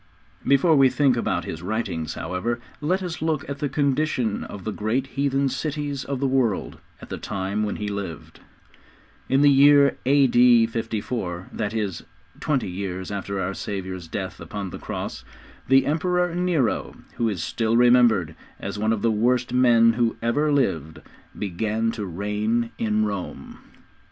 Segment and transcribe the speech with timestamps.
[0.47, 4.71] Before we think about his writings, however, let us look at the condition of the
[4.71, 8.39] great heathen cities of the world at the time when he lived.
[9.29, 10.65] In the year A.D.
[10.65, 12.03] 54, that is,
[12.39, 15.23] twenty years after our Saviour's death upon the cross,
[15.67, 20.51] the Emperor Nero, who is still remembered as one of the worst men who ever
[20.51, 21.01] lived,
[21.37, 23.59] began to reign in Rome.